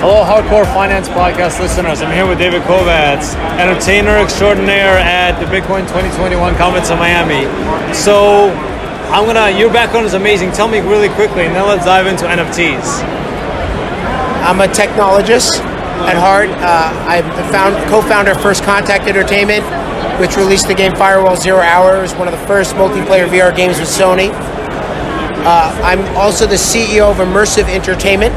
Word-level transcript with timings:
Hello, 0.00 0.24
Hardcore 0.24 0.64
Finance 0.72 1.10
Podcast 1.10 1.60
listeners. 1.60 2.00
I'm 2.00 2.10
here 2.10 2.26
with 2.26 2.38
David 2.38 2.62
Kovacs, 2.62 3.36
entertainer 3.60 4.16
extraordinaire 4.16 4.96
at 4.96 5.38
the 5.38 5.44
Bitcoin 5.44 5.84
2021 5.92 6.56
conference 6.56 6.88
in 6.88 6.96
Miami. 6.96 7.44
So, 7.92 8.48
I'm 9.12 9.26
gonna. 9.26 9.50
Your 9.50 9.70
background 9.70 10.06
is 10.06 10.14
amazing. 10.14 10.52
Tell 10.52 10.68
me 10.68 10.80
really 10.80 11.10
quickly, 11.10 11.44
and 11.44 11.54
then 11.54 11.68
let's 11.68 11.84
dive 11.84 12.06
into 12.06 12.24
NFTs. 12.24 13.04
I'm 14.40 14.62
a 14.62 14.72
technologist 14.72 15.60
at 16.08 16.16
heart. 16.16 16.48
Uh, 16.48 16.96
I'm 17.04 17.28
the 17.36 17.44
found, 17.52 17.76
co-founder 17.90 18.30
of 18.30 18.40
First 18.40 18.64
Contact 18.64 19.04
Entertainment, 19.04 19.64
which 20.18 20.34
released 20.34 20.66
the 20.66 20.74
game 20.74 20.96
Firewall 20.96 21.36
Zero 21.36 21.60
Hour. 21.60 21.98
It 21.98 22.00
was 22.00 22.14
one 22.14 22.26
of 22.26 22.32
the 22.32 22.46
first 22.46 22.72
multiplayer 22.74 23.28
VR 23.28 23.54
games 23.54 23.78
with 23.78 23.90
Sony. 23.90 24.30
Uh, 25.44 25.78
I'm 25.84 26.00
also 26.16 26.46
the 26.46 26.56
CEO 26.56 27.10
of 27.10 27.18
Emmersive 27.18 27.68
Entertainment. 27.68 28.32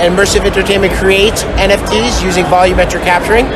And 0.00 0.14
Emmersive 0.14 0.44
Entertainment 0.44 0.92
creates 0.94 1.42
NFTs 1.60 2.22
using 2.24 2.44
volumetric 2.46 3.04
capturing. 3.04 3.46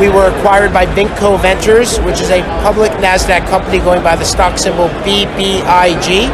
We 0.00 0.08
were 0.10 0.28
acquired 0.28 0.72
by 0.72 0.84
Vinco 0.86 1.40
Ventures, 1.40 1.98
which 2.00 2.20
is 2.20 2.30
a 2.30 2.42
public 2.62 2.92
NASDAQ 2.92 3.46
company 3.48 3.78
going 3.78 4.02
by 4.02 4.14
the 4.16 4.24
stock 4.24 4.58
symbol 4.58 4.88
BBIG, 5.06 6.28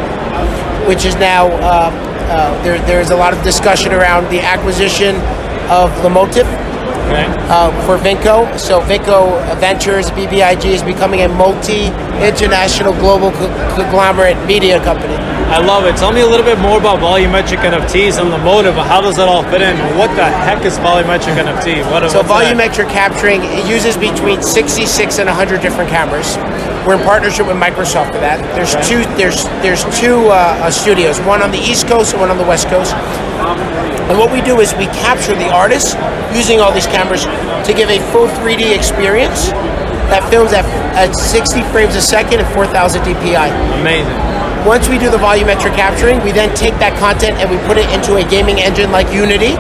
which 0.89 1.05
is 1.05 1.15
now, 1.17 1.47
uh, 1.47 1.91
uh, 2.29 2.63
there, 2.65 2.79
there's 2.87 3.11
a 3.11 3.17
lot 3.17 3.33
of 3.33 3.43
discussion 3.45 3.93
around 3.93 4.29
the 4.31 4.41
acquisition 4.41 5.15
of 5.71 5.91
Lomotif 6.03 6.47
Okay. 7.07 7.27
uh, 7.51 7.71
for 7.87 7.99
Vinco. 7.99 8.59
So 8.59 8.81
Vinco 8.81 9.39
Ventures, 9.61 10.11
BBIG, 10.11 10.65
is 10.67 10.83
becoming 10.83 11.21
a 11.23 11.29
multi-international 11.29 12.95
global 12.95 13.31
co- 13.33 13.75
conglomerate 13.77 14.45
media 14.47 14.83
company. 14.83 15.15
I 15.53 15.61
love 15.61 15.85
it. 15.85 15.97
Tell 16.01 16.13
me 16.13 16.23
a 16.23 16.27
little 16.27 16.47
bit 16.47 16.59
more 16.59 16.79
about 16.81 16.99
volumetric 17.01 17.61
NFTs 17.61 18.17
and 18.17 18.33
Lomotif. 18.33 18.73
How 18.89 19.03
does 19.03 19.17
that 19.17 19.29
all 19.29 19.43
fit 19.53 19.61
in? 19.61 19.77
What 20.01 20.09
the 20.17 20.25
heck 20.25 20.65
is 20.65 20.79
volumetric 20.79 21.37
NFT? 21.37 21.85
What, 21.93 22.09
So 22.11 22.25
what's 22.25 22.29
that? 22.33 22.57
volumetric 22.57 22.89
capturing 22.89 23.43
it 23.45 23.69
uses 23.69 23.97
between 23.99 24.41
66 24.41 25.19
and 25.19 25.29
100 25.29 25.61
different 25.61 25.91
cameras. 25.91 26.39
We're 26.89 26.97
in 26.97 27.05
partnership 27.05 27.47
with 27.47 27.57
Microsoft 27.61 28.17
for 28.17 28.21
that. 28.25 28.41
There's 28.57 28.75
Okay. 28.75 28.89
two. 28.89 29.01
There's 29.21 29.45
there's 29.61 29.85
two 30.01 30.25
uh, 30.33 30.71
studios, 30.71 31.21
one 31.21 31.43
on 31.43 31.51
the 31.53 31.61
East 31.61 31.87
Coast 31.87 32.13
and 32.17 32.21
one 32.25 32.31
on 32.31 32.39
the 32.39 32.49
West 32.49 32.69
Coast. 32.73 32.95
And 34.09 34.19
what 34.19 34.33
we 34.33 34.41
do 34.41 34.59
is 34.61 34.73
we 34.81 34.87
capture 35.05 35.37
the 35.37 35.53
artist 35.53 35.97
using 36.33 36.61
all 36.61 36.73
these 36.73 36.89
cameras 36.89 37.25
to 37.69 37.73
give 37.77 37.91
a 37.93 38.01
full 38.11 38.27
3D 38.41 38.73
experience 38.75 39.53
that 40.09 40.25
films 40.33 40.53
at, 40.53 40.65
at 40.97 41.15
60 41.15 41.63
frames 41.71 41.95
a 41.95 42.01
second 42.03 42.41
and 42.41 42.49
4,000 42.55 43.03
DPI. 43.05 43.49
Amazing. 43.81 44.32
Once 44.67 44.89
we 44.89 44.97
do 44.97 45.11
the 45.11 45.19
volumetric 45.19 45.75
capturing, 45.75 46.23
we 46.23 46.31
then 46.31 46.55
take 46.55 46.73
that 46.79 46.95
content 47.03 47.35
and 47.43 47.51
we 47.51 47.59
put 47.67 47.75
it 47.77 47.89
into 47.91 48.15
a 48.15 48.25
gaming 48.31 48.63
engine 48.63 48.93
like 48.95 49.11
Unity, 49.11 49.59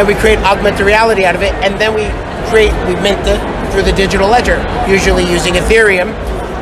and 0.00 0.08
we 0.08 0.14
create 0.16 0.40
augmented 0.48 0.80
reality 0.80 1.28
out 1.28 1.36
of 1.36 1.42
it, 1.42 1.52
and 1.60 1.76
then 1.76 1.92
we 1.92 2.08
create, 2.48 2.72
we 2.88 2.96
mint 3.04 3.20
it 3.28 3.36
through 3.68 3.84
the 3.84 3.92
digital 3.92 4.24
ledger, 4.24 4.56
usually 4.88 5.28
using 5.28 5.60
Ethereum, 5.60 6.08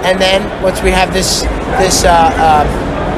and 0.03 0.19
then 0.19 0.43
once 0.63 0.83
we 0.83 0.91
have 0.91 1.15
this 1.15 1.43
this 1.79 2.03
uh, 2.03 2.35
uh, 2.35 2.63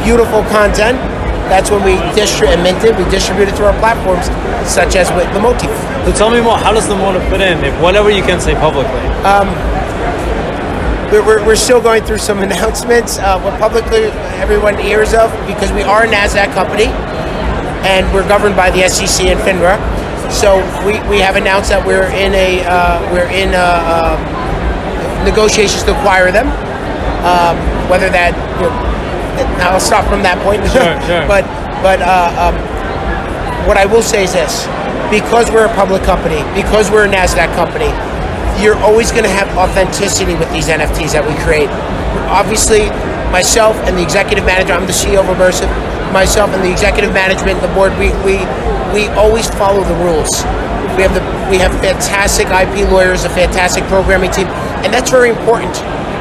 beautiful 0.05 0.45
content, 0.53 1.01
that's 1.49 1.71
when 1.73 1.81
we 1.81 1.97
distribute 2.13 2.53
and 2.53 2.63
mint 2.63 2.85
it. 2.85 2.93
We 2.97 3.09
distribute 3.09 3.49
it 3.49 3.57
through 3.57 3.73
our 3.73 3.79
platforms, 3.81 4.29
such 4.69 4.97
as 4.97 5.09
with 5.17 5.25
Lomotif. 5.33 5.73
So 6.05 6.13
tell 6.13 6.31
me 6.31 6.41
more. 6.41 6.57
How 6.57 6.73
does 6.73 6.85
Lomotif 6.85 7.25
fit 7.33 7.41
in? 7.41 7.65
If 7.65 7.73
whatever 7.81 8.11
you 8.11 8.23
can 8.23 8.41
say 8.41 8.53
publicly. 8.61 9.01
We're, 9.25 9.49
we're, 11.11 11.45
we're 11.45 11.57
still 11.57 11.81
going 11.81 12.05
through 12.05 12.19
some 12.19 12.39
announcements. 12.47 13.19
Uh, 13.19 13.41
what 13.41 13.59
publicly 13.61 14.05
everyone 14.41 14.77
hears 14.77 15.15
of 15.15 15.31
because 15.47 15.73
we 15.73 15.83
are 15.83 16.05
a 16.05 16.09
Nasdaq 16.09 16.53
company, 16.55 16.87
and 17.87 18.07
we're 18.13 18.27
governed 18.29 18.57
by 18.57 18.71
the 18.71 18.89
SEC 18.89 19.27
and 19.27 19.41
FINRA. 19.41 19.79
So 20.31 20.61
we, 20.85 21.01
we 21.09 21.19
have 21.21 21.37
announced 21.37 21.71
that 21.71 21.81
we're 21.85 22.13
in 22.13 22.35
a 22.35 22.61
uh, 22.69 23.01
we're 23.13 23.31
in 23.33 23.55
uh, 23.57 23.57
uh, 23.57 25.25
negotiations 25.25 25.83
to 25.85 25.97
acquire 25.97 26.31
them. 26.31 26.49
Um, 27.25 27.57
whether 27.91 28.09
that 28.11 28.37
you 28.61 28.69
know, 29.59 29.73
I'll 29.73 29.81
stop 29.81 30.05
from 30.07 30.23
that 30.23 30.39
point. 30.45 30.63
Sure, 30.69 30.95
sure. 31.09 31.25
but 31.33 31.49
but 31.81 32.05
uh, 32.05 32.53
um, 32.53 32.57
what 33.67 33.77
I 33.77 33.87
will 33.87 34.03
say 34.05 34.25
is 34.25 34.33
this: 34.33 34.69
because 35.11 35.51
we're 35.51 35.67
a 35.67 35.75
public 35.75 36.03
company, 36.05 36.45
because 36.53 36.91
we're 36.93 37.09
a 37.09 37.11
Nasdaq 37.11 37.49
company, 37.57 37.89
you're 38.61 38.79
always 38.83 39.11
going 39.11 39.25
to 39.25 39.31
have 39.31 39.47
authenticity 39.57 40.35
with 40.35 40.51
these 40.53 40.67
NFTs 40.67 41.15
that 41.15 41.23
we 41.23 41.35
create. 41.47 41.71
Obviously, 42.27 42.91
myself 43.31 43.77
and 43.87 43.97
the 43.97 44.03
executive 44.03 44.45
manager, 44.45 44.73
I'm 44.73 44.87
the 44.87 44.97
CEO 44.97 45.23
of 45.23 45.31
Emmersive. 45.31 45.71
Myself 46.13 46.51
and 46.51 46.65
the 46.65 46.73
executive 46.73 47.13
management, 47.13 47.61
the 47.61 47.69
board, 47.77 47.93
we 48.01 48.11
we 48.25 48.41
we 48.97 49.07
always 49.15 49.47
follow 49.61 49.85
the 49.85 49.99
rules. 50.01 50.33
We 50.97 51.05
have 51.05 51.15
the 51.15 51.23
we 51.53 51.59
have 51.61 51.73
fantastic 51.85 52.49
IP 52.49 52.89
lawyers, 52.89 53.25
a 53.25 53.31
fantastic 53.31 53.85
programming 53.85 54.33
team, 54.33 54.49
and 54.83 54.93
that's 54.93 55.11
very 55.11 55.31
important 55.31 55.77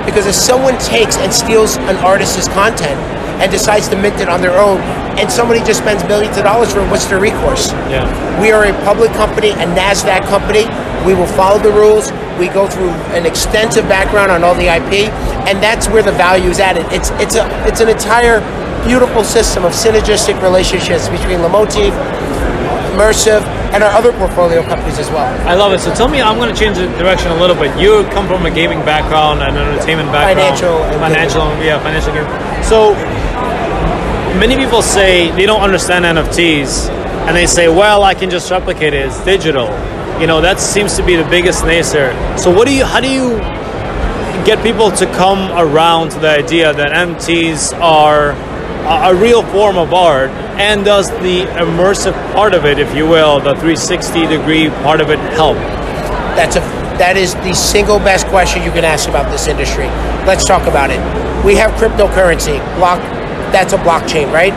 because 0.07 0.25
if 0.25 0.33
someone 0.33 0.79
takes 0.79 1.17
and 1.17 1.33
steals 1.33 1.75
an 1.91 1.97
artist's 1.97 2.47
content 2.47 2.95
and 3.43 3.51
decides 3.51 3.89
to 3.89 3.95
mint 3.99 4.15
it 4.21 4.29
on 4.29 4.39
their 4.39 4.57
own, 4.57 4.79
and 5.19 5.29
somebody 5.29 5.59
just 5.59 5.83
spends 5.83 6.01
millions 6.05 6.37
of 6.37 6.45
dollars 6.45 6.71
for 6.71 6.79
it, 6.79 6.89
what's 6.89 7.05
their 7.05 7.19
recourse? 7.19 7.71
Yeah. 7.91 8.07
We 8.41 8.51
are 8.51 8.63
a 8.63 8.73
public 8.85 9.11
company, 9.11 9.51
a 9.51 9.67
NASDAQ 9.75 10.23
company. 10.31 10.63
We 11.05 11.13
will 11.13 11.27
follow 11.35 11.59
the 11.59 11.71
rules. 11.71 12.11
We 12.39 12.47
go 12.47 12.67
through 12.67 12.89
an 13.11 13.25
extensive 13.25 13.83
background 13.89 14.31
on 14.31 14.43
all 14.43 14.55
the 14.55 14.71
IP, 14.71 15.11
and 15.45 15.61
that's 15.61 15.89
where 15.89 16.01
the 16.01 16.13
value 16.13 16.49
is 16.49 16.59
added. 16.59 16.85
It's, 16.93 17.09
it's, 17.19 17.35
a, 17.35 17.43
it's 17.67 17.81
an 17.81 17.89
entire 17.89 18.39
beautiful 18.87 19.23
system 19.23 19.65
of 19.65 19.73
synergistic 19.73 20.41
relationships 20.41 21.09
between 21.09 21.39
Lomotif, 21.43 21.91
Emmersive, 22.95 23.43
and 23.73 23.83
our 23.83 23.91
other 23.91 24.11
portfolio 24.13 24.63
companies 24.63 24.99
as 24.99 25.09
well. 25.09 25.27
I 25.47 25.55
love 25.55 25.73
it. 25.73 25.79
So 25.79 25.93
tell 25.93 26.07
me, 26.07 26.21
I'm 26.21 26.37
going 26.37 26.53
to 26.53 26.59
change 26.59 26.77
the 26.77 26.87
direction 26.97 27.31
a 27.31 27.39
little 27.39 27.55
bit. 27.55 27.77
You 27.79 28.03
come 28.11 28.27
from 28.27 28.45
a 28.45 28.51
gaming 28.51 28.79
background, 28.79 29.41
and 29.41 29.57
an 29.57 29.73
entertainment 29.73 30.11
background, 30.11 30.57
Financial 30.57 30.83
and 30.83 30.99
financial, 31.01 31.45
yeah, 31.63 31.79
financial 31.81 32.13
game. 32.13 32.27
So 32.63 32.93
many 34.39 34.55
people 34.55 34.81
say 34.81 35.31
they 35.31 35.45
don't 35.45 35.61
understand 35.61 36.05
NFTs, 36.05 36.89
and 37.27 37.35
they 37.35 37.45
say, 37.47 37.67
"Well, 37.67 38.03
I 38.03 38.13
can 38.13 38.29
just 38.29 38.49
replicate 38.51 38.93
it. 38.93 39.05
It's 39.07 39.19
digital." 39.23 39.67
You 40.19 40.27
know, 40.27 40.41
that 40.41 40.59
seems 40.59 40.95
to 40.97 41.03
be 41.03 41.15
the 41.15 41.27
biggest 41.29 41.63
naysayer. 41.63 42.11
So 42.39 42.49
what 42.49 42.67
do 42.67 42.73
you? 42.73 42.85
How 42.85 42.99
do 42.99 43.09
you 43.09 43.37
get 44.45 44.63
people 44.63 44.91
to 44.91 45.05
come 45.13 45.51
around 45.57 46.09
to 46.11 46.19
the 46.19 46.29
idea 46.29 46.73
that 46.73 46.91
NFTs 46.91 47.73
are 47.81 48.33
a, 48.87 49.15
real 49.15 49.43
form 49.43 49.77
of 49.77 49.93
art, 49.93 50.29
and 50.59 50.85
does 50.85 51.09
the 51.09 51.43
immersive 51.59 52.13
part 52.33 52.53
of 52.53 52.65
it, 52.65 52.79
if 52.79 52.95
you 52.95 53.07
will, 53.07 53.39
the 53.39 53.53
360 53.55 54.27
degree 54.27 54.69
part 54.83 55.01
of 55.01 55.09
it, 55.09 55.19
help? 55.35 55.57
That's 56.35 56.55
a 56.55 56.77
that 56.97 57.15
is 57.15 57.35
the 57.35 57.53
single 57.53 57.99
best 57.99 58.25
question 58.27 58.63
you 58.63 58.71
can 58.71 58.83
ask 58.83 59.07
about 59.07 59.29
this 59.31 59.47
industry. 59.47 59.85
Let's 60.25 60.45
talk 60.45 60.67
about 60.67 60.89
it. 60.89 60.97
We 61.45 61.55
have 61.55 61.69
cryptocurrency, 61.71 62.57
block 62.77 62.99
that's 63.51 63.73
a 63.73 63.77
blockchain, 63.77 64.31
right? 64.31 64.53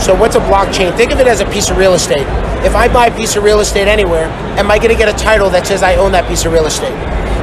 So 0.00 0.14
what's 0.14 0.36
a 0.36 0.40
blockchain? 0.40 0.96
Think 0.96 1.12
of 1.12 1.20
it 1.20 1.26
as 1.26 1.40
a 1.40 1.46
piece 1.50 1.70
of 1.70 1.76
real 1.76 1.94
estate. 1.94 2.26
If 2.64 2.74
I 2.74 2.92
buy 2.92 3.06
a 3.06 3.16
piece 3.16 3.36
of 3.36 3.42
real 3.42 3.60
estate 3.60 3.88
anywhere, 3.88 4.26
am 4.58 4.70
I 4.70 4.78
going 4.78 4.90
to 4.90 4.96
get 4.96 5.08
a 5.08 5.18
title 5.18 5.50
that 5.50 5.66
says 5.66 5.82
I 5.82 5.96
own 5.96 6.12
that 6.12 6.28
piece 6.28 6.44
of 6.44 6.52
real 6.52 6.66
estate? 6.66 6.94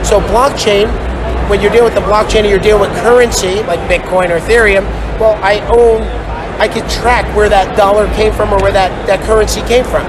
So 0.05 0.19
blockchain, 0.31 0.87
when 1.49 1.61
you're 1.61 1.71
dealing 1.71 1.93
with 1.93 1.95
the 1.95 2.07
blockchain 2.09 2.41
and 2.41 2.49
you're 2.49 2.59
dealing 2.59 2.81
with 2.81 2.97
currency 3.01 3.61
like 3.63 3.79
Bitcoin 3.89 4.29
or 4.33 4.39
Ethereum, 4.39 4.83
well, 5.19 5.37
I 5.43 5.59
own, 5.69 6.01
I 6.59 6.67
can 6.67 6.87
track 6.89 7.23
where 7.35 7.49
that 7.49 7.77
dollar 7.77 8.07
came 8.15 8.33
from 8.33 8.51
or 8.51 8.61
where 8.61 8.71
that, 8.71 8.89
that 9.05 9.21
currency 9.25 9.61
came 9.61 9.85
from. 9.85 10.03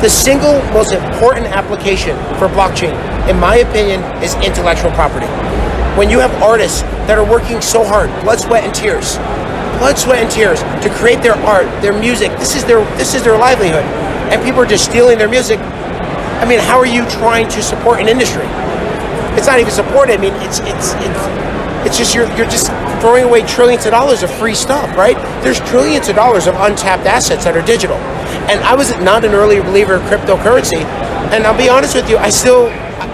The 0.00 0.08
single 0.08 0.62
most 0.70 0.92
important 0.92 1.46
application 1.46 2.16
for 2.38 2.46
blockchain, 2.46 2.94
in 3.28 3.38
my 3.40 3.56
opinion, 3.56 4.02
is 4.22 4.34
intellectual 4.36 4.92
property. 4.92 5.26
When 5.98 6.10
you 6.10 6.20
have 6.20 6.30
artists 6.42 6.82
that 7.10 7.18
are 7.18 7.28
working 7.28 7.60
so 7.60 7.84
hard, 7.84 8.10
blood, 8.22 8.38
sweat, 8.38 8.64
and 8.64 8.74
tears, 8.74 9.16
blood, 9.78 9.98
sweat, 9.98 10.22
and 10.22 10.30
tears 10.30 10.60
to 10.84 10.90
create 10.94 11.22
their 11.22 11.34
art, 11.46 11.66
their 11.82 11.98
music, 11.98 12.30
this 12.38 12.54
is 12.54 12.64
their 12.64 12.84
this 12.96 13.14
is 13.14 13.22
their 13.22 13.38
livelihood, 13.38 13.84
and 14.30 14.42
people 14.42 14.60
are 14.60 14.66
just 14.66 14.84
stealing 14.84 15.18
their 15.18 15.28
music. 15.28 15.58
I 15.58 16.46
mean, 16.46 16.58
how 16.58 16.78
are 16.78 16.86
you 16.86 17.08
trying 17.08 17.48
to 17.48 17.62
support 17.62 18.00
an 18.00 18.08
industry? 18.08 18.46
It's 19.36 19.46
not 19.46 19.58
even 19.60 19.72
supported. 19.72 20.14
I 20.14 20.20
mean, 20.20 20.34
it's 20.42 20.60
it's 20.60 20.94
it's 21.04 21.22
it's 21.86 21.98
just 21.98 22.14
you're 22.14 22.26
you're 22.36 22.48
just 22.48 22.68
throwing 23.00 23.24
away 23.24 23.42
trillions 23.42 23.84
of 23.84 23.92
dollars 23.92 24.22
of 24.22 24.30
free 24.30 24.54
stuff, 24.54 24.88
right? 24.96 25.16
There's 25.42 25.60
trillions 25.60 26.08
of 26.08 26.16
dollars 26.16 26.46
of 26.46 26.54
untapped 26.56 27.04
assets 27.06 27.44
that 27.44 27.56
are 27.56 27.62
digital. 27.66 27.96
And 28.48 28.60
I 28.64 28.74
was 28.74 28.90
not 29.00 29.24
an 29.24 29.32
early 29.32 29.60
believer 29.60 29.94
of 29.94 30.02
cryptocurrency. 30.02 30.82
And 31.32 31.44
I'll 31.46 31.56
be 31.58 31.68
honest 31.68 31.94
with 31.94 32.08
you, 32.08 32.16
I 32.16 32.30
still 32.30 32.68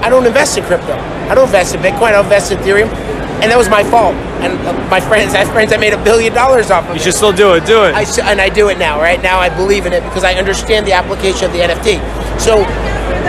I 0.04 0.08
don't 0.10 0.26
invest 0.26 0.58
in 0.58 0.64
crypto. 0.64 0.92
I 1.30 1.34
don't 1.34 1.46
invest 1.46 1.74
in 1.74 1.80
Bitcoin. 1.80 2.10
I 2.10 2.12
don't 2.12 2.24
invest 2.24 2.52
in 2.52 2.58
Ethereum. 2.58 2.88
And 3.40 3.50
that 3.50 3.56
was 3.56 3.70
my 3.70 3.82
fault. 3.82 4.14
And 4.44 4.52
uh, 4.68 4.72
my 4.90 5.00
friends, 5.00 5.32
I 5.34 5.38
have 5.38 5.48
friends 5.52 5.70
that 5.70 5.80
made 5.80 5.94
a 5.94 6.04
billion 6.04 6.34
dollars 6.34 6.70
off 6.70 6.84
of 6.84 6.90
You 6.94 7.00
it. 7.00 7.04
should 7.04 7.14
still 7.14 7.32
do 7.32 7.54
it. 7.54 7.64
Do 7.64 7.84
it. 7.88 7.94
I, 7.96 8.04
and 8.30 8.40
I 8.40 8.50
do 8.50 8.68
it 8.68 8.76
now, 8.78 9.00
right? 9.00 9.20
Now 9.22 9.38
I 9.40 9.48
believe 9.48 9.86
in 9.86 9.92
it 9.94 10.04
because 10.04 10.24
I 10.24 10.34
understand 10.34 10.86
the 10.86 10.92
application 10.92 11.46
of 11.48 11.52
the 11.52 11.60
NFT. 11.64 11.96
So, 12.38 12.60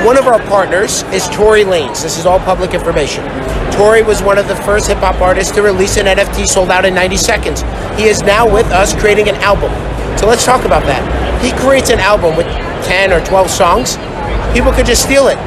one 0.06 0.18
of 0.18 0.28
our 0.28 0.40
partners 0.48 1.04
is 1.14 1.28
Tory 1.30 1.64
Lanez. 1.64 2.02
This 2.02 2.18
is 2.18 2.26
all 2.26 2.40
public 2.40 2.74
information. 2.74 3.24
Tory 3.72 4.02
was 4.02 4.22
one 4.22 4.38
of 4.38 4.48
the 4.48 4.56
first 4.56 4.88
hip 4.88 4.98
hop 4.98 5.22
artists 5.22 5.54
to 5.56 5.62
release 5.62 5.98
an 5.98 6.06
NFT 6.06 6.48
sold 6.48 6.70
out 6.70 6.86
in 6.86 6.94
90 6.94 7.18
seconds. 7.18 7.62
He 7.98 8.06
is 8.06 8.22
now 8.22 8.52
with 8.52 8.66
us 8.68 8.94
creating 9.00 9.30
an 9.30 9.36
album. 9.36 9.72
So 10.18 10.28
let's 10.28 10.46
talk 10.46 10.66
about 10.66 10.84
that. 10.84 11.02
He 11.44 11.52
creates 11.52 11.90
an 11.90 12.00
album 12.00 12.36
with 12.36 12.48
10 12.86 13.14
or 13.14 13.24
12 13.26 13.50
songs. 13.50 13.98
People 14.54 14.72
could 14.72 14.86
just 14.86 15.04
steal 15.04 15.28
it. 15.28 15.38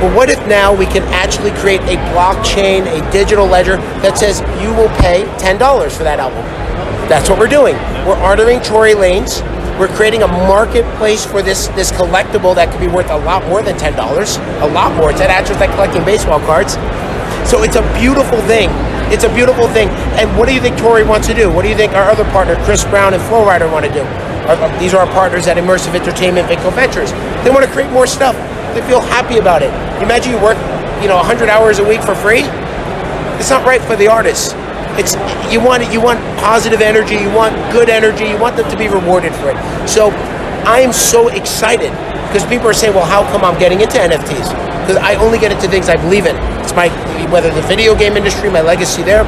But 0.00 0.14
what 0.14 0.28
if 0.28 0.38
now 0.46 0.74
we 0.74 0.86
can 0.86 1.02
actually 1.14 1.52
create 1.52 1.80
a 1.82 1.96
blockchain, 2.12 2.86
a 2.86 3.12
digital 3.12 3.46
ledger 3.46 3.76
that 4.02 4.18
says 4.18 4.40
you 4.60 4.74
will 4.74 4.90
pay 4.98 5.24
$10 5.38 5.58
for 5.92 6.02
that 6.02 6.18
album? 6.18 6.44
That's 7.08 7.30
what 7.30 7.38
we're 7.38 7.48
doing. 7.48 7.74
We're 8.06 8.20
ordering 8.22 8.60
Tory 8.60 8.94
Lanez. 8.94 9.53
We're 9.78 9.88
creating 9.88 10.22
a 10.22 10.28
marketplace 10.28 11.26
for 11.26 11.42
this 11.42 11.66
this 11.74 11.90
collectible 11.90 12.54
that 12.54 12.70
could 12.70 12.80
be 12.80 12.86
worth 12.86 13.10
a 13.10 13.18
lot 13.18 13.44
more 13.48 13.60
than 13.60 13.76
ten 13.76 13.96
dollars. 13.96 14.36
A 14.62 14.70
lot 14.70 14.94
more. 14.94 15.10
It's 15.10 15.20
actually 15.20 15.58
like 15.58 15.74
collecting 15.74 16.04
baseball 16.04 16.38
cards. 16.40 16.74
So 17.50 17.62
it's 17.62 17.74
a 17.74 17.82
beautiful 17.98 18.40
thing. 18.46 18.70
It's 19.10 19.24
a 19.24 19.34
beautiful 19.34 19.66
thing. 19.68 19.88
And 20.16 20.30
what 20.38 20.46
do 20.48 20.54
you 20.54 20.60
think 20.60 20.78
Tory 20.78 21.02
wants 21.02 21.26
to 21.26 21.34
do? 21.34 21.50
What 21.50 21.62
do 21.62 21.68
you 21.68 21.76
think 21.76 21.92
our 21.92 22.08
other 22.08 22.24
partner, 22.30 22.54
Chris 22.64 22.84
Brown 22.84 23.14
and 23.14 23.22
Flo 23.24 23.44
Rida, 23.44 23.70
want 23.70 23.84
to 23.84 23.92
do? 23.92 24.00
Our, 24.46 24.56
these 24.78 24.94
are 24.94 25.04
our 25.04 25.12
partners 25.12 25.46
at 25.46 25.58
Emmersive 25.58 25.94
Entertainment 25.94 26.48
Vinco 26.48 26.72
Ventures. 26.72 27.12
They 27.42 27.50
want 27.50 27.64
to 27.64 27.70
create 27.70 27.90
more 27.90 28.06
stuff. 28.06 28.34
They 28.74 28.82
feel 28.86 29.00
happy 29.00 29.38
about 29.38 29.62
it. 29.62 29.74
Imagine 30.02 30.32
you 30.32 30.40
work, 30.40 30.56
you 31.02 31.08
know, 31.08 31.16
100 31.16 31.48
hours 31.48 31.80
a 31.80 31.84
week 31.84 32.00
for 32.00 32.14
free. 32.14 32.42
It's 33.42 33.50
not 33.50 33.66
right 33.66 33.82
for 33.82 33.96
the 33.96 34.08
artists. 34.08 34.54
It's 34.96 35.14
you 35.52 35.60
want 35.60 35.82
you 35.92 36.00
want 36.00 36.20
positive 36.38 36.80
energy, 36.80 37.16
you 37.16 37.30
want 37.34 37.54
good 37.72 37.90
energy, 37.90 38.24
you 38.24 38.38
want 38.38 38.56
them 38.56 38.70
to 38.70 38.76
be 38.76 38.86
rewarded 38.86 39.34
for 39.34 39.50
it. 39.50 39.58
So 39.88 40.10
I 40.64 40.80
am 40.80 40.92
so 40.92 41.28
excited 41.28 41.90
because 42.28 42.46
people 42.46 42.68
are 42.68 42.74
saying, 42.74 42.94
well, 42.94 43.04
how 43.04 43.22
come 43.32 43.44
I'm 43.44 43.58
getting 43.58 43.80
into 43.80 43.98
NFTs? 43.98 44.48
Because 44.86 44.96
I 44.96 45.14
only 45.16 45.38
get 45.38 45.50
into 45.50 45.68
things 45.68 45.88
I 45.88 45.96
believe 45.96 46.26
in. 46.26 46.36
It's 46.62 46.74
my 46.74 46.88
whether 47.30 47.50
the 47.50 47.62
video 47.62 47.96
game 47.96 48.16
industry, 48.16 48.50
my 48.50 48.60
legacy 48.60 49.02
there. 49.02 49.24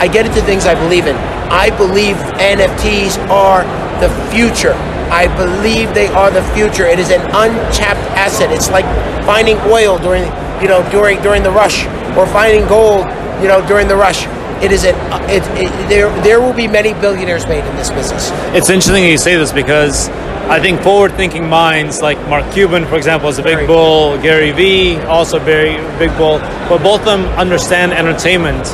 I 0.00 0.08
get 0.08 0.26
into 0.26 0.42
things 0.42 0.66
I 0.66 0.74
believe 0.74 1.06
in. 1.06 1.14
I 1.50 1.70
believe 1.76 2.16
NFTs 2.40 3.18
are 3.28 3.62
the 4.00 4.10
future. 4.30 4.74
I 5.10 5.26
believe 5.36 5.94
they 5.94 6.06
are 6.08 6.30
the 6.30 6.42
future. 6.54 6.86
It 6.86 6.98
is 6.98 7.10
an 7.10 7.20
untapped 7.20 8.00
asset. 8.18 8.50
It's 8.50 8.70
like 8.70 8.86
finding 9.24 9.56
oil 9.70 9.98
during, 9.98 10.24
you 10.62 10.68
know, 10.68 10.82
during 10.90 11.22
during 11.22 11.42
the 11.42 11.50
rush, 11.50 11.86
or 12.16 12.26
finding 12.26 12.66
gold, 12.66 13.06
you 13.42 13.48
know, 13.48 13.66
during 13.68 13.86
the 13.86 13.96
rush 13.96 14.26
it 14.62 14.72
is 14.72 14.84
an 14.84 14.94
it, 15.30 15.42
it, 15.58 15.88
there 15.88 16.10
there 16.22 16.40
will 16.40 16.52
be 16.52 16.68
many 16.68 16.92
billionaires 16.94 17.46
made 17.46 17.64
in 17.64 17.76
this 17.76 17.90
business. 17.90 18.30
It's 18.54 18.70
interesting 18.70 19.04
you 19.04 19.18
say 19.18 19.36
this 19.36 19.52
because 19.52 20.08
I 20.50 20.58
think 20.58 20.80
forward-thinking 20.82 21.48
minds 21.48 22.02
like 22.02 22.18
Mark 22.28 22.52
Cuban, 22.52 22.84
for 22.86 22.96
example, 22.96 23.28
is 23.28 23.38
a 23.38 23.42
big 23.42 23.68
bull. 23.68 24.20
Gary 24.20 24.50
Vee, 24.50 24.98
also 25.02 25.38
very 25.38 25.76
big 25.96 26.10
bull. 26.18 26.40
But 26.68 26.82
both 26.82 27.00
of 27.00 27.06
them 27.06 27.24
understand 27.38 27.92
entertainment 27.92 28.66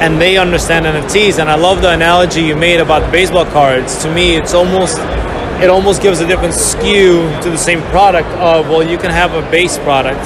and 0.00 0.20
they 0.20 0.36
understand 0.36 0.86
NFTs. 0.86 1.40
And 1.40 1.50
I 1.50 1.56
love 1.56 1.82
the 1.82 1.90
analogy 1.90 2.42
you 2.42 2.54
made 2.54 2.78
about 2.78 3.10
baseball 3.10 3.46
cards. 3.46 4.00
To 4.04 4.14
me, 4.14 4.36
it's 4.36 4.54
almost 4.54 4.98
it 5.62 5.70
almost 5.70 6.02
gives 6.02 6.20
a 6.20 6.26
different 6.26 6.54
skew 6.54 7.22
to 7.42 7.50
the 7.50 7.58
same 7.58 7.80
product. 7.90 8.28
Of 8.38 8.68
well, 8.68 8.82
you 8.82 8.98
can 8.98 9.10
have 9.10 9.34
a 9.34 9.42
base 9.50 9.78
product, 9.78 10.24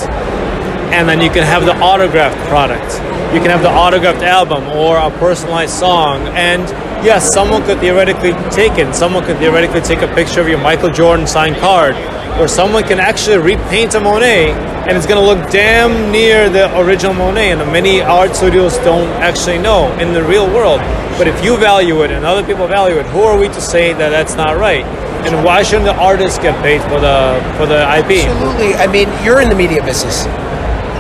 and 0.93 1.09
then 1.09 1.21
you 1.21 1.31
can 1.31 1.43
have 1.43 1.65
the 1.65 1.77
autographed 1.81 2.39
product 2.49 3.01
you 3.33 3.41
can 3.41 3.51
have 3.51 3.61
the 3.61 3.71
autographed 3.71 4.23
album 4.23 4.65
or 4.69 4.97
a 4.97 5.11
personalized 5.19 5.75
song. 5.75 6.27
And 6.29 6.63
yes, 7.05 7.31
someone 7.31 7.63
could 7.63 7.79
theoretically 7.79 8.33
take 8.51 8.79
it. 8.79 8.95
Someone 8.95 9.23
could 9.23 9.37
theoretically 9.37 9.83
take 9.83 10.01
a 10.01 10.09
picture 10.15 10.41
of 10.41 10.49
your 10.49 10.59
Michael 10.59 10.89
Jordan 10.89 11.27
signed 11.27 11.57
card, 11.57 11.95
or 12.41 12.49
someone 12.49 12.85
can 12.85 12.99
actually 12.99 13.37
repaint 13.37 13.95
a 13.95 14.01
Monet, 14.01 14.53
and 14.53 14.97
it's 14.97 15.05
going 15.07 15.21
to 15.21 15.27
look 15.27 15.51
damn 15.51 16.11
near 16.11 16.49
the 16.49 16.75
original 16.81 17.13
Monet. 17.13 17.53
And 17.53 17.61
many 17.71 18.01
art 18.01 18.35
studios 18.35 18.79
don't 18.79 19.09
actually 19.21 19.59
know 19.59 19.93
in 19.99 20.15
the 20.15 20.25
real 20.25 20.47
world. 20.47 20.81
But 21.19 21.29
if 21.29 21.45
you 21.45 21.59
value 21.59 22.03
it 22.05 22.11
and 22.11 22.25
other 22.25 22.43
people 22.43 22.67
value 22.67 22.97
it, 22.97 23.05
who 23.07 23.21
are 23.21 23.39
we 23.39 23.49
to 23.49 23.61
say 23.61 23.93
that 23.93 24.09
that's 24.09 24.37
not 24.37 24.57
right? 24.57 24.87
And 25.27 25.45
why 25.45 25.63
shouldn't 25.65 25.85
the 25.85 25.97
artists 25.97 26.39
get 26.39 26.57
paid 26.63 26.81
for 26.81 26.99
the 26.99 27.45
for 27.59 27.67
the 27.67 27.83
IP? 27.99 28.25
Absolutely. 28.25 28.75
I 28.77 28.87
mean, 28.87 29.09
you're 29.23 29.43
in 29.43 29.51
the 29.51 29.55
media 29.55 29.85
business. 29.85 30.25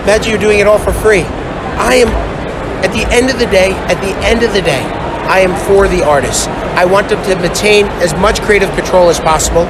Imagine 0.08 0.30
you're 0.30 0.40
doing 0.40 0.58
it 0.58 0.66
all 0.66 0.78
for 0.78 0.94
free. 1.04 1.20
I 1.76 2.00
am, 2.00 2.08
at 2.80 2.96
the 2.96 3.04
end 3.12 3.28
of 3.28 3.38
the 3.38 3.44
day, 3.44 3.76
at 3.92 4.00
the 4.00 4.16
end 4.24 4.42
of 4.42 4.54
the 4.54 4.62
day, 4.62 4.80
I 5.28 5.40
am 5.40 5.52
for 5.68 5.86
the 5.86 6.02
artists. 6.02 6.46
I 6.80 6.86
want 6.86 7.10
them 7.10 7.22
to 7.28 7.36
maintain 7.36 7.84
as 8.00 8.14
much 8.14 8.40
creative 8.40 8.72
control 8.72 9.10
as 9.10 9.20
possible, 9.20 9.68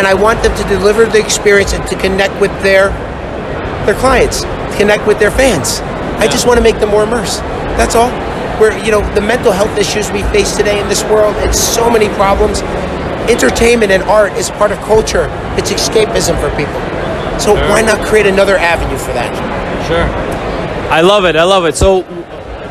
and 0.00 0.06
I 0.06 0.14
want 0.14 0.42
them 0.42 0.56
to 0.56 0.64
deliver 0.72 1.04
the 1.04 1.20
experience 1.20 1.74
and 1.74 1.86
to 1.88 2.00
connect 2.00 2.32
with 2.40 2.48
their 2.62 2.96
their 3.84 3.94
clients, 4.00 4.48
connect 4.80 5.06
with 5.06 5.18
their 5.18 5.30
fans. 5.30 5.80
I 6.16 6.28
just 6.32 6.46
want 6.46 6.56
to 6.56 6.64
make 6.64 6.80
them 6.80 6.88
more 6.88 7.04
immersed. 7.04 7.40
That's 7.76 7.94
all. 7.94 8.08
Where 8.56 8.72
you 8.86 8.90
know 8.90 9.04
the 9.12 9.20
mental 9.20 9.52
health 9.52 9.76
issues 9.76 10.10
we 10.12 10.22
face 10.32 10.56
today 10.56 10.80
in 10.80 10.88
this 10.88 11.04
world, 11.12 11.36
it's 11.44 11.60
so 11.60 11.90
many 11.90 12.08
problems. 12.16 12.62
Entertainment 13.28 13.92
and 13.92 14.02
art 14.04 14.32
is 14.40 14.48
part 14.48 14.72
of 14.72 14.78
culture. 14.88 15.28
It's 15.60 15.68
escapism 15.68 16.40
for 16.40 16.48
people. 16.56 16.80
So 17.38 17.52
why 17.68 17.82
not 17.82 18.00
create 18.06 18.24
another 18.24 18.56
avenue 18.56 18.96
for 18.96 19.12
that? 19.12 19.63
Sure. 19.86 20.04
I 20.90 21.00
love 21.00 21.24
it. 21.24 21.36
I 21.36 21.44
love 21.44 21.64
it. 21.66 21.76
So, 21.76 22.02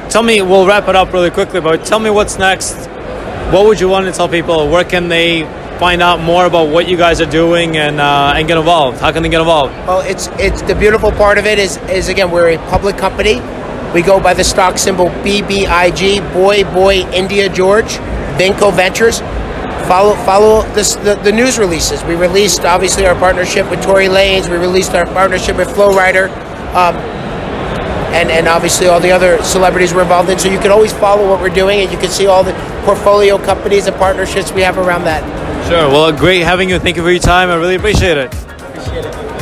tell 0.09 0.23
me. 0.23 0.41
We'll 0.41 0.65
wrap 0.65 0.87
it 0.87 0.95
up 0.95 1.13
really 1.13 1.29
quickly, 1.29 1.61
but 1.61 1.85
tell 1.85 1.99
me 1.99 2.09
what's 2.09 2.37
next. 2.37 2.75
What 3.51 3.65
would 3.65 3.79
you 3.79 3.87
want 3.89 4.05
to 4.07 4.11
tell 4.11 4.27
people? 4.27 4.69
Where 4.69 4.83
can 4.83 5.09
they 5.09 5.43
find 5.79 6.01
out 6.01 6.19
more 6.19 6.45
about 6.45 6.69
what 6.69 6.87
you 6.87 6.97
guys 6.97 7.19
are 7.21 7.29
doing 7.29 7.77
and 7.77 7.99
uh, 7.99 8.33
and 8.35 8.47
get 8.47 8.57
involved? 8.57 8.99
How 8.99 9.11
can 9.11 9.21
they 9.23 9.29
get 9.29 9.41
involved? 9.41 9.73
Well, 9.87 10.01
it's 10.01 10.27
it's 10.39 10.61
the 10.63 10.75
beautiful 10.75 11.11
part 11.11 11.37
of 11.37 11.45
it 11.45 11.59
is 11.59 11.77
is 11.89 12.09
again 12.09 12.31
we're 12.31 12.51
a 12.55 12.57
public 12.69 12.97
company. 12.97 13.41
We 13.93 14.01
go 14.01 14.19
by 14.19 14.33
the 14.33 14.43
stock 14.43 14.77
symbol 14.79 15.07
BBIG, 15.25 16.33
Boy 16.33 16.63
Boy 16.63 17.01
India 17.13 17.47
George, 17.49 17.97
Vinco 18.39 18.73
Ventures. 18.73 19.19
Follow 19.87 20.15
follow 20.23 20.63
this, 20.73 20.95
the, 20.95 21.15
the 21.23 21.31
news 21.31 21.59
releases. 21.59 22.03
We 22.05 22.15
released 22.15 22.61
obviously 22.61 23.05
our 23.05 23.15
partnership 23.15 23.69
with 23.69 23.83
Tory 23.83 24.07
Lanez. 24.07 24.49
We 24.49 24.57
released 24.57 24.93
our 24.93 25.05
partnership 25.05 25.57
with 25.57 25.69
Flo 25.75 25.91
Rida. 25.91 26.52
Um, 26.75 26.95
and, 28.13 28.29
and 28.29 28.47
obviously 28.47 28.87
all 28.87 28.99
the 28.99 29.11
other 29.11 29.41
celebrities 29.43 29.93
we're 29.93 30.03
involved 30.03 30.29
in. 30.29 30.37
So 30.37 30.49
you 30.49 30.59
can 30.59 30.71
always 30.71 30.93
follow 30.93 31.27
what 31.27 31.41
we're 31.41 31.49
doing 31.49 31.81
and 31.81 31.91
you 31.91 31.97
can 31.97 32.09
see 32.09 32.27
all 32.27 32.43
the 32.43 32.53
portfolio 32.85 33.37
companies 33.37 33.87
and 33.87 33.95
partnerships 33.97 34.51
we 34.51 34.61
have 34.61 34.77
around 34.77 35.03
that. 35.05 35.23
Sure. 35.67 35.87
Well, 35.89 36.11
great 36.11 36.41
having 36.41 36.69
you. 36.69 36.77
Thank 36.77 36.97
you 36.97 37.03
for 37.03 37.11
your 37.11 37.19
time. 37.19 37.49
I 37.49 37.55
really 37.55 37.75
appreciate 37.75 38.17
it. 38.17 38.33
Appreciate 38.33 39.05
it. 39.05 39.32